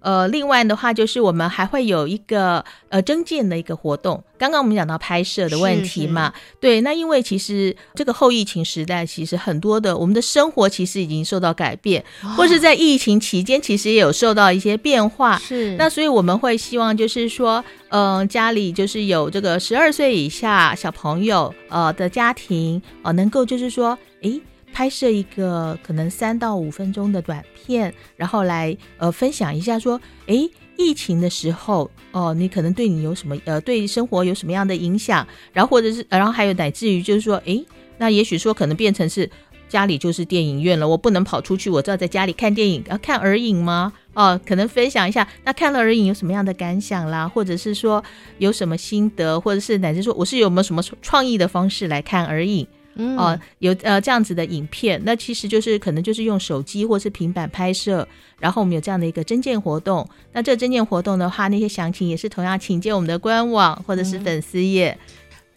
[0.00, 4.22] 呃，另外的话就是我们还会有一个呃征件的一个活动。
[4.38, 15.38] 刚刚我们讲到拍摄的问题嘛，是是对，那因为其实这个后疫情时代，其实很多的我们的生活其实已经受到改变，哦、或是在疫情期间，其实也有受到一些变化。
[15.38, 24.40] 是，那所以我们会希望就是说，嗯、呃，家里就是有这个十二岁以下小朋友呃的家庭，呃，能够就是说，诶。
[24.76, 37.64] 拍摄一个可能三到五分钟的短片，然后来呃分享一下说，诶，疫情的时候哦，你可能对你有什么呃对生活有什么样的影响，然后或者是然后还有乃至于就是说，诶，
[37.96, 39.30] 那也许说可能变成是
[39.66, 43.94] 家里就是电影院了，我不能跑出去，我只要在家里看电影，要看耳影吗？
[44.12, 48.04] 哦，可能分享一下，那看了儿影有什么样的感想啦，或者是说
[48.36, 52.66] 有什么心得，或者是乃至说我是有没有什么创意的方式来看儿影。
[52.96, 58.06] 嗯、哦，有呃这样子的影片，那其实就是可能就是用手机或是平板拍摄，
[58.40, 60.08] 然后我们有这样的一个征件活动。
[60.32, 64.98] 那这个征件活动的话，那些详情也是同样请见我们的官网或者是粉丝页。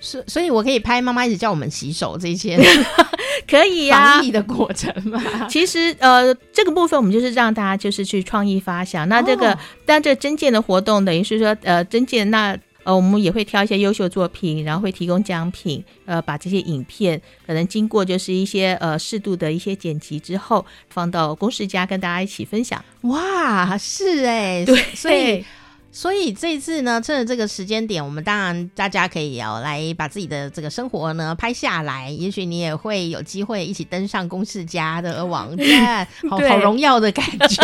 [0.01, 2.57] 所所以，我可以拍妈妈一直叫我们洗手这些，
[3.45, 5.21] 可以呀，防疫的过程嘛。
[5.49, 9.09] 其实，呃，这个部分我们就是让大家就是去创意发想。
[9.09, 12.57] 那这个，但、哦、这征件的活动等于是说，呃，征件那
[12.89, 22.83] 呃，我们也会挑一些优秀作品，然后会提供奖品，呃，把这些影片可能经过就是一些呃适度的一些剪辑之后，放到公视家跟大家一起分享。
[23.01, 25.45] 哇，是哎，对，所以。
[25.91, 32.11] 所以这一次呢，趁着这个时间点，我们当然大家可以要来把自己的这个生活呢拍下来。
[32.11, 37.63] 也许你也会有机会一起登上公式家的网站， 好好荣耀的感觉。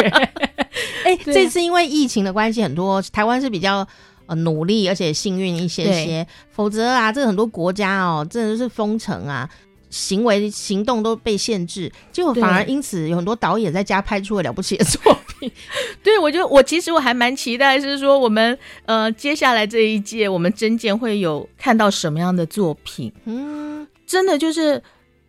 [1.06, 3.88] 哎、欸，这次因为疫情的关系，很多台湾是比较
[4.28, 9.50] 呃努力而且幸运一些些，否则啊，这个很多国家哦，真的是封城啊。
[9.92, 15.50] 行为行动都被限制，结果反而因此有很多导演在家拍出了了不起的作品。
[16.04, 18.58] 对，我就我其实我还蛮期待，是说我们
[18.88, 23.10] 呃接下来这一届我们真见会有看到什么样的作品？
[23.24, 24.82] 嗯，真的就是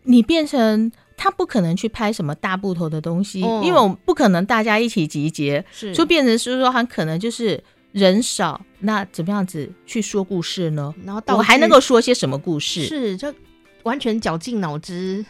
[0.03, 7.63] 你变成他不可能去拍什么大部头的东西，哦、因为我们不可能大家一起集结，是就变成是说很可能就是
[7.97, 10.95] 人少，那怎么样子去说故事呢？
[11.05, 12.85] 然后我还能够说些什么故事？
[12.85, 13.33] 是就。
[13.83, 15.25] 完全绞尽脑汁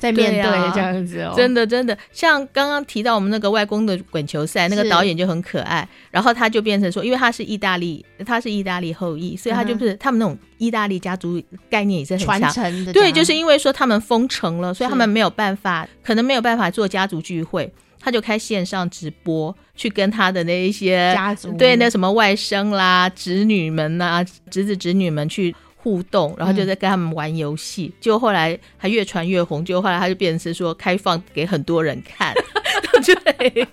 [0.00, 11.40] 在面对这样子哦，真的真的，像刚刚提到我们那个外公的滚球赛，那个导演就很可爱，然后他就变成说，因为他是意大利，他是意大利后裔，所以他就是他们那种意大利家族
[11.70, 12.40] 概念也是很强。
[12.40, 12.92] 传承的。
[12.92, 17.72] 对，就是因为说他们封城了，所以他们没有办法，可能没有办法做家族聚会，
[18.04, 25.56] 他就开线上直播去跟他的那一些家族，对，那什么外甥啦、侄女们呐、侄子侄女们去。
[25.84, 32.32] 互动，然后就在跟他们玩游戏，就、嗯、后来他越传越红，就后来他就变成是说开放给很多人看，
[33.02, 33.68] 对，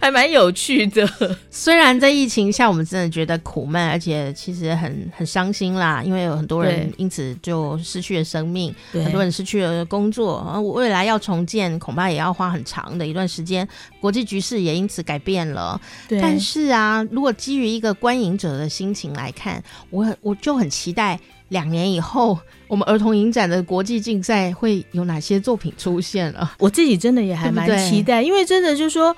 [0.00, 1.08] 还蛮有趣的。
[1.50, 13.66] 虽然在疫情下，我们真的觉得苦闷，而且其实很很伤心啦，因为有很多人因此就失去了生命，很多人失去了工作，而未来要重建，恐怕也要花很长的一段时间。
[14.00, 15.80] 国际局势也因此改变了。
[16.08, 21.18] 对，但是啊，如果基于一个观影者的心情来看，我我就很期待。
[21.52, 22.36] 两年以后，
[22.66, 26.52] 我们儿童影展的国际竞赛会有哪些作品出现了？
[26.58, 29.14] 我自己真的也还蛮期待，因为真的就是说，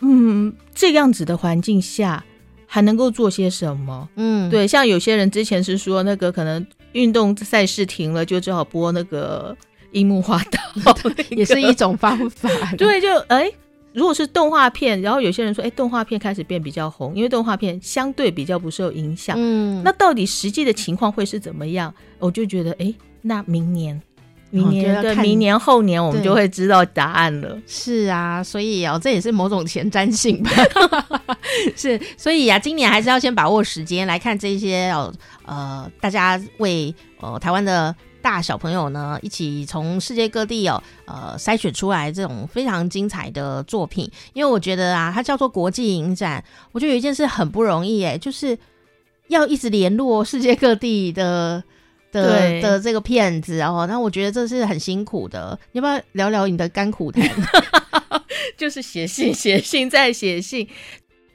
[0.00, 2.22] 嗯，这样子的环境下
[2.66, 4.08] 还能够做些什么？
[4.16, 9.56] 嗯，对，像有些人之前是说，那个可能运动赛事停了，就只好播那个
[9.92, 10.38] 樱木花
[10.84, 10.94] 道，
[11.30, 12.48] 也是一种方法。
[12.76, 13.44] 对，就哎。
[13.44, 13.54] 欸
[13.92, 19.36] 如果是动画片，然后有些人说，哎，动画片开始变比较红，因为动画片相对比较不受影响。
[19.38, 21.92] 嗯，那到底实际的情况会是怎么样？
[22.18, 24.00] 我就觉得，哎，那明年，
[24.50, 27.58] 明年、哦、对，明年后年我们就会知道答案了。
[27.66, 30.50] 是啊，所以哦，这也是某种前瞻性吧。
[31.74, 35.12] 是，所以啊，今年还是要先把握时间来看这些哦，
[35.46, 37.94] 呃，大家为呃台湾的。
[38.22, 44.10] 大小朋友呢，一起从世界各地哦，呃，筛选出来这种非常精彩的作品。
[44.32, 48.56] 因为我觉得啊，它叫做国际影展，我觉得有一件事很不容易诶，就是
[49.28, 51.62] 要一直联络世界各地的
[52.12, 53.86] 的的这个片子哦。
[53.88, 55.58] 那我觉得这是很辛苦的。
[55.72, 57.28] 你要不要聊聊你的甘苦谈？
[58.56, 60.68] 就是写信，写信再写信。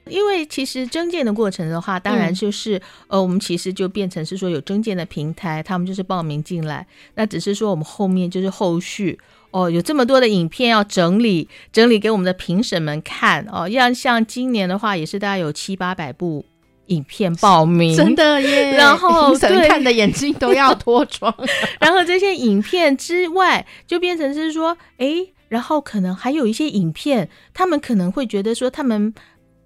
[0.08, 6.86] 因为其实征件的过程的话，当然就是、嗯、呃，我们其实就变成是说有征件的平台，他们就是报名进来。
[7.16, 13.68] 那只是说我们后面就是后续哦，有这么多的影片要整理，整理给我们的评审们看哦。
[13.68, 16.46] 要像今年的话，也是大概有七八百部
[16.88, 18.74] 影片报名，真的耶。
[18.78, 21.36] 然后评审看的眼睛都要脱妆。
[21.82, 29.12] 然后这些影片之外，就变成是说，哎，然后可能还有一些影片，他们可能会觉得说他们。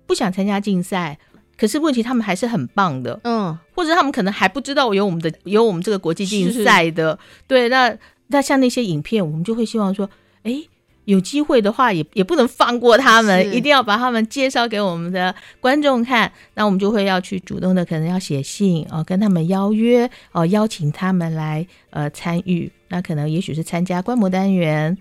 [0.10, 1.20] 不想参加竞赛，
[1.56, 7.96] 可是问题他们还是很棒的，嗯，或者他们可能还不知道有我们的有我们这个国际竞赛的，对，那
[8.30, 10.10] 那像那些影片，我们就会希望说，
[10.42, 10.64] 哎，
[11.06, 24.98] 有机会的话也也不能放过他们，一定要把他们介绍给我们的观众看，那我们就会要去主动的可能要写信哦，跟他们邀约哦，邀请他们来呃参与，那可能也许是参加观摩单元，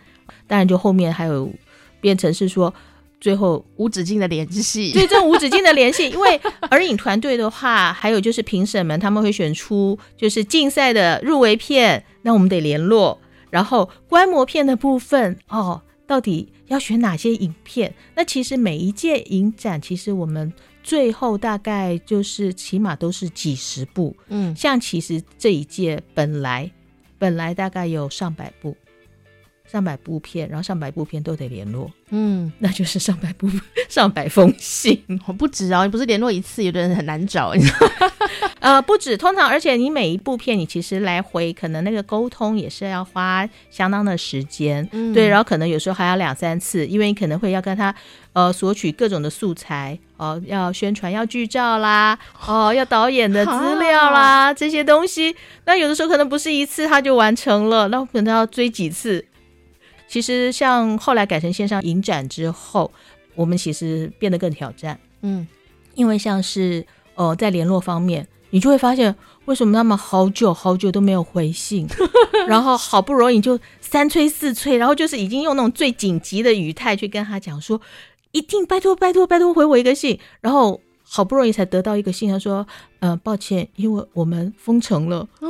[0.47, 1.51] 当然就后面还有
[1.99, 2.75] 变成是说。
[3.21, 13.21] 最后无止境的联系，对，这种无止境的联系， 因为儿影团队的话，还有就是评审们他们会选出就是竞赛的入围片，那我们得联络。
[13.51, 17.95] 然后观摩片的部分哦，到底要选哪些影片？
[18.15, 20.53] 那其实每一届影展，其实我们
[20.83, 26.71] 最后大概就是起码都是几十部，嗯，像其实这一届本来
[27.19, 28.77] 本来大概有上百部。
[29.71, 33.49] 上百部片，然后上百部片都得联络，嗯，那就是上百部
[33.89, 38.11] 上百封信，我不止哦，你不是联络一次，有的人很难找，你知道
[38.61, 47.95] 呃，不止，通常而且你每一部片，你其实来回可能那个沟通也是要花相当的时间，嗯、对，然后可能有时候还要两三次，因为你可能会要跟他
[48.33, 59.25] 呃索取各种的素材，哦、呃，要宣传要剧照啦，哦、呃，要导演的资料啦 这些东西，那有的时候可能不是一次他就完成了，那可能要追几次。
[60.09, 62.91] 其实，像后来改成线上影展之后，
[63.35, 64.99] 我们其实变得更挑战。
[65.21, 65.47] 嗯，
[65.95, 66.85] 因为像是
[67.15, 71.87] 呃，在联络方面，你就会发现为什么他们好久好久都没有回信，
[72.49, 77.81] 然后好不容易就三催四催，然后就是已经用那种最紧急的语态去跟他讲说，
[78.33, 82.67] 一定拜托拜托拜托回我一个信，然后好不容易才得到一个信，他说，
[83.01, 85.29] 呃，抱歉，因为我们封城了。
[85.41, 85.49] 哦。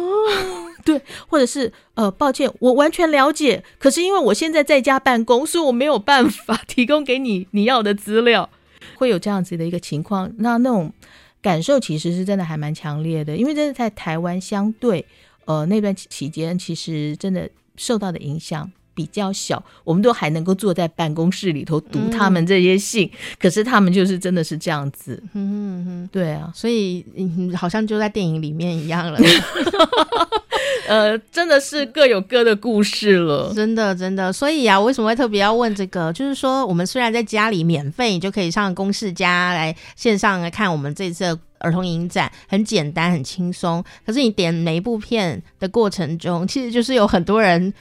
[0.85, 8.49] 对，或者是呃，抱歉，我完全了解，可是因为我现在在家办公，所以我没有办法提供给你你要的资料，
[8.97, 10.31] 会有这样子的一个情况。
[10.39, 10.93] 那那种
[11.43, 15.05] 感受其实是真的还蛮强烈的，因为真的在台湾相对
[15.45, 29.19] 呃那段期间，其实真的受到的影响比较小，我们都还能够坐在办公室里头读他们这些信，嗯、可是他们就是真的是这样子，嗯嗯嗯，对啊，所以嗯，好像就在电影里面一样了，
[30.89, 36.13] 呃，真的是各有各的故事了，真的真的，所以啊，为什么会特别要问这个？
[36.13, 47.73] 就是说，我们虽然在家里免费，你就可以上公视+来线上来看我们这次儿童影展，很简单很轻松，可是你点每一部片的过程中，其实就是有很多人。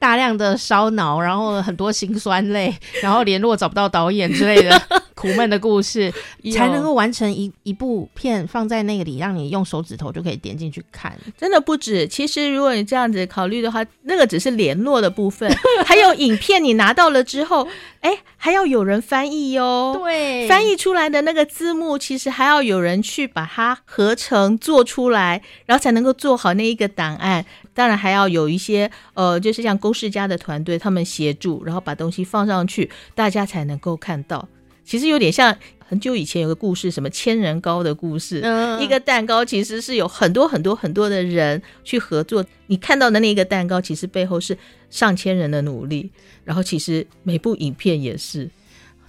[0.00, 4.82] 大量的烧脑，然后很多辛酸泪， 然后联络找不到导演之类的
[5.14, 6.10] 苦闷的故事，
[6.54, 11.16] 才能够完成一一部片放在那个里，让你用手指头就可以点进去看。
[11.36, 17.68] 真的不止，其实如果你这样子考虑的话，那个只是联络的部分， 还有影片你拿到了之后，
[18.00, 19.94] 哎，还要有人翻译哟。
[20.02, 27.44] 对，翻译出来的那个字幕，其实还要有人去把它合成做出来，然后才能够做好那一个档案。
[27.72, 34.48] 当然还要有一些呃，就是像公视+的团队，他们协助，然后把东西放上去，大家才能够看到。
[34.84, 38.40] 其实有点像很久以前有个故事，什么千人糕的故事。
[38.42, 44.56] 嗯，一个蛋糕其实是有很多很多很多的人去合作，你看到的那个蛋糕，其实背后是
[44.90, 46.10] 上千人的努力。
[46.44, 48.50] 然后其实每部影片也是，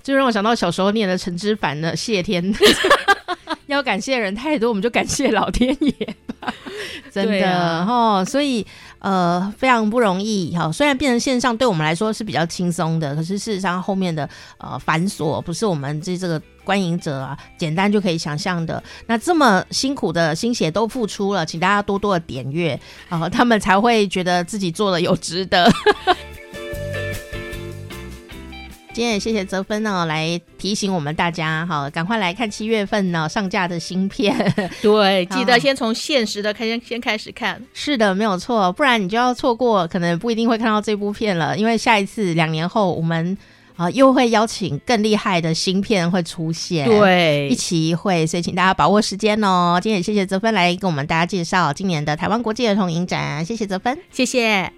[0.03, 2.53] 就让我想到小时候念的陈之凡的谢天。
[3.67, 6.20] 要感谢的人太多，我们就感谢老天爷吧。
[7.11, 8.65] 真的哦，所以
[8.99, 10.71] 呃非常不容易哈。
[10.71, 18.81] 虽然变成线上对我们来说是比较轻松的，可是事实上后面的呃繁琐不是我们这这个观影者啊简单就可以想象的。
[19.07, 25.69] 那这么辛苦的心血都付出了，请大家多多的点阅啊，他们才会觉得自己做的有值得。
[28.93, 34.35] 今天也谢谢泽芬哦，来提醒我们大家哈，赶快来看七月份呢上架的新片。
[34.83, 37.61] 对，记得先从现实的开先先开始看。
[37.73, 41.57] 是的，没有错，不然你就要错过，可能不一定会看到这部片了。
[41.57, 43.37] 因为下一次两年后，我们
[43.77, 49.79] 啊又会邀请更厉害的芯片会出现，对，一期一会，所以请大家把握时间哦。
[49.81, 54.69] 今天也谢谢泽芬来跟我们大家介绍今年的台湾国际儿童影展，谢谢泽芬，谢谢。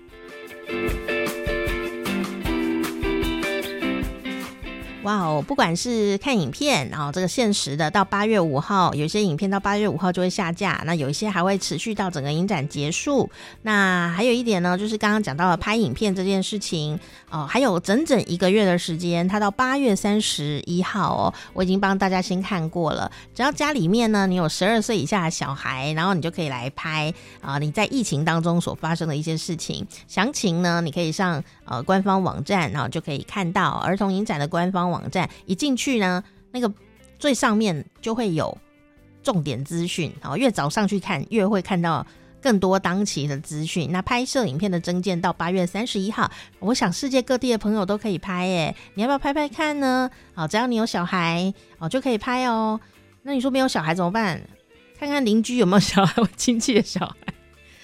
[5.04, 5.44] 哇哦！
[5.46, 13.30] 不管是看影片，然后这个限时的到八月五号，有些影片到八月五号就会下架，那有一些还会持续到整个影展结束。
[13.64, 16.98] 那还有一点呢，就是刚刚讲到了拍影片这件事情
[17.34, 23.12] 哦，还有整整一个月的时间，它到八月三十一号哦，我已经帮大家先看过了。
[23.34, 27.12] 只要家里面呢，你有十二岁以下的小孩，然后你就可以来拍
[27.42, 29.84] 啊，你在疫情当中所发生的一些事情。
[30.08, 36.72] 详情呢，你可以上呃官方网站，然后就可以看到儿童影展的官方网站一进去呢，那个
[37.18, 38.56] 最上面就会有
[39.24, 42.06] 重点资讯，然后越早上去看，越会看到
[42.44, 43.90] 更多当期的资讯。
[43.92, 46.30] 那拍摄影片的征件到八月三十一号，
[46.60, 50.12] 我想世界各地的朋友都可以拍耶，你要不要拍拍看呢？
[50.36, 52.80] 好，只要你有小孩哦，就可以拍哦。
[53.22, 54.42] 那你说没有小孩怎么办？
[55.00, 57.34] 看看邻居有没有小孩， 我亲戚的小孩。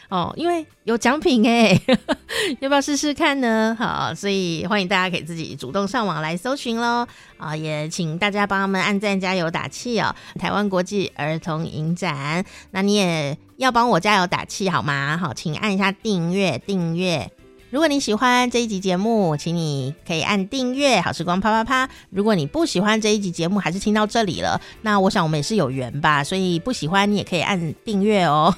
[0.10, 1.80] 哦，因为有奖品哎，
[2.62, 3.76] 要不要试试看呢？
[3.80, 7.07] 好，所以欢迎大家可以自己主动上网来搜寻喽。
[7.38, 10.16] 啊，也请大家帮他们按赞加油打气哦。
[10.39, 15.16] 台湾国际儿童影展，那你也要帮我加油打气好吗？
[15.16, 17.32] 好，请按一下订阅订阅。
[17.70, 20.99] 如果你喜欢这一集节目，请你可以按订阅。
[20.99, 21.88] 好时光啪啪啪。
[22.10, 28.55] 如果你不喜欢这一集节目，还是听到这里了，那我想我们也是有缘吧，所以不喜欢你也可以按订阅哦。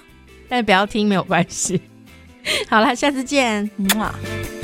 [0.52, 1.80] 但不要听没有关系。
[2.68, 3.72] 好了，下次见。
[3.78, 4.61] 嗯